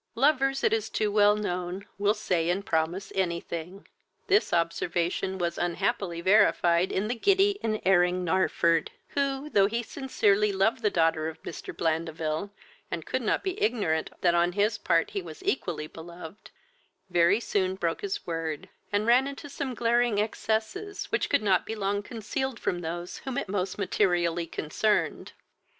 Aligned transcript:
Lovers, 0.15 0.63
it 0.63 0.73
is 0.73 0.89
too 0.89 1.11
well 1.11 1.35
known, 1.35 1.85
will 1.99 2.15
say 2.15 2.49
and 2.49 2.65
promise 2.65 3.11
any 3.13 3.39
thing. 3.39 3.87
This 4.25 4.51
observation 4.51 5.37
was 5.37 5.59
unhappily 5.59 6.21
verified 6.21 6.91
in 6.91 7.07
the 7.07 7.13
giddy 7.13 7.59
and 7.61 7.79
erring 7.85 8.25
Narford, 8.25 8.87
who, 9.09 9.47
though 9.51 9.67
he 9.67 9.83
sincerely 9.83 10.51
loved 10.51 10.81
the 10.81 10.89
daughter 10.89 11.27
of 11.27 11.39
Mr. 11.43 11.71
Blandeville, 11.71 12.49
and 12.89 13.05
could 13.05 13.21
not 13.21 13.43
be 13.43 13.61
ignorant 13.61 14.09
that 14.21 14.33
on 14.33 14.53
his 14.53 14.79
part 14.79 15.11
he 15.11 15.21
was 15.21 15.43
equally 15.43 15.85
beloved, 15.85 16.49
very 17.11 17.39
soon 17.39 17.75
broke 17.75 18.01
his 18.01 18.25
word, 18.25 18.69
and 18.91 19.05
ran 19.05 19.27
into 19.27 19.49
some 19.49 19.75
glaring 19.75 20.17
excesses, 20.19 21.11
which 21.11 21.29
could 21.29 21.43
not 21.43 21.63
be 21.63 21.75
long 21.75 22.01
concealed 22.01 22.59
from 22.59 22.79
those 22.81 23.19
whom 23.19 23.37
it 23.37 23.47
most 23.47 23.77
materially 23.77 24.47
concerned. 24.47 25.33